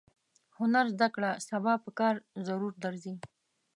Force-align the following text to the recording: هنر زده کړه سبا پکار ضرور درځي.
هنر 0.57 0.85
زده 0.93 1.07
کړه 1.15 1.31
سبا 1.49 1.73
پکار 1.85 2.15
ضرور 2.47 2.73
درځي. 2.83 3.15